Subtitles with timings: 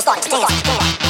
[0.00, 0.30] people started.
[0.30, 1.09] Dance, dance.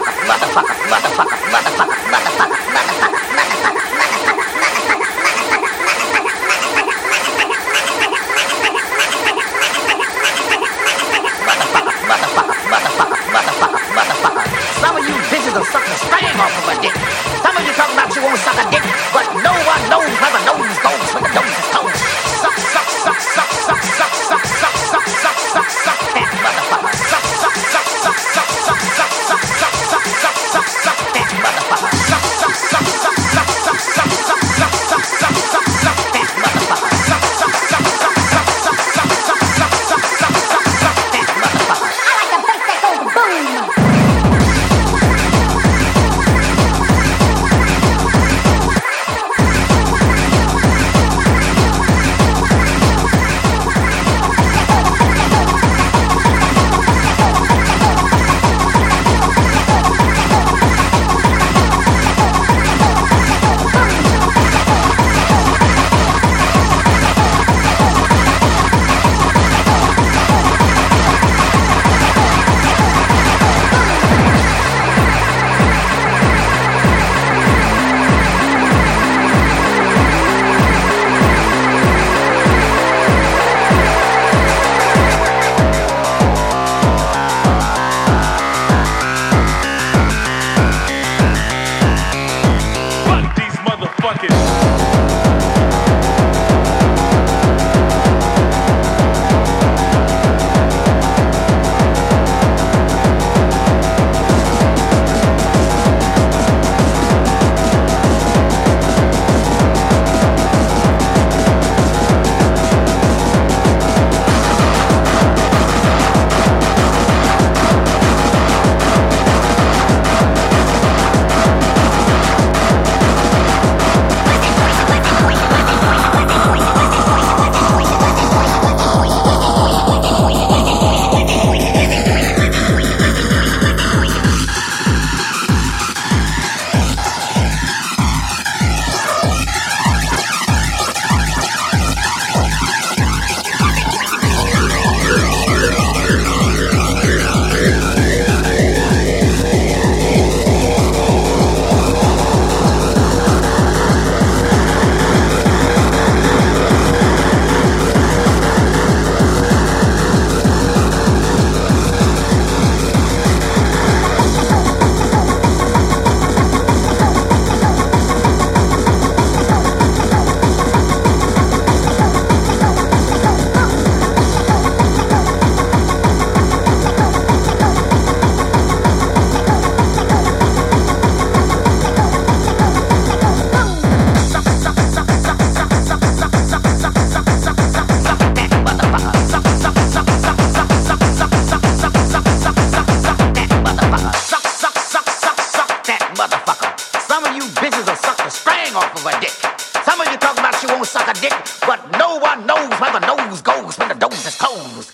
[200.71, 201.33] won't suck a dick,
[201.67, 204.91] but no one knows where the nose goes when the nose is closed.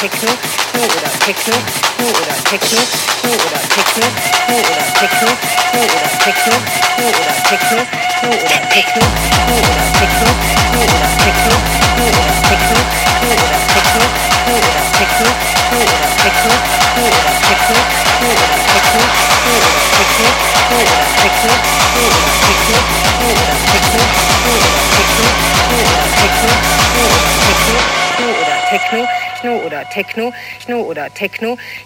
[0.00, 1.52] Techno, Schno oder Techno,
[1.92, 2.80] Schno oder Techno,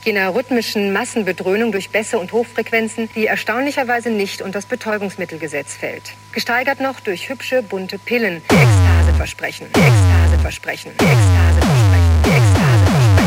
[0.04, 6.12] jener rhythmischen Massenbedröhnung durch Bässe und Hochfrequenzen, die erstaunlicherweise nicht unter das Betäubungsmittelgesetz fällt.
[6.32, 12.22] Gesteigert noch durch hübsche, bunte Pillen, die Ekstase versprechen, die Ekstase versprechen, die Ekstase versprechen,
[12.24, 13.24] die Ekstase versprechen.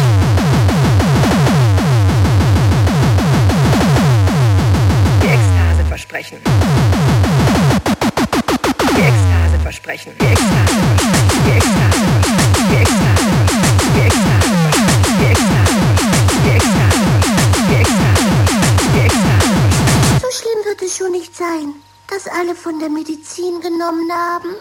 [5.22, 6.39] Die Ekstase versprechen.
[8.95, 8.97] Die Ekstase versprechen.
[8.97, 10.11] Die Ekstase versprechen.
[10.18, 11.32] Die Ekstase versprechen.
[11.38, 13.47] Die Ekstase versprechen.
[20.22, 21.74] So schlimm wird es schon nicht sein,
[22.08, 24.56] dass alle von der Medizin genommen haben.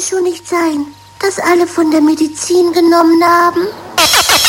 [0.00, 0.86] Es schon nicht sein,
[1.18, 3.66] dass alle von der Medizin genommen haben.